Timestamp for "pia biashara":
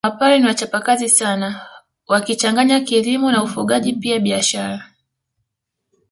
3.93-4.91